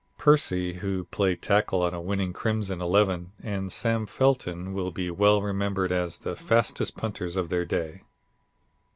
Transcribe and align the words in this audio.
Percy, 0.17 0.73
who 0.79 1.03
played 1.03 1.43
tackle 1.43 1.83
on 1.83 1.93
a 1.93 2.01
winning 2.01 2.33
Crimson 2.33 2.81
eleven, 2.81 3.33
and 3.43 3.71
Sam 3.71 4.07
Felton 4.07 4.73
will 4.73 4.89
be 4.89 5.11
well 5.11 5.43
remembered 5.43 5.91
as 5.91 6.17
the 6.17 6.35
fastest 6.35 6.97
punters 6.97 7.35
of 7.37 7.49
their 7.49 7.65
day. 7.65 8.01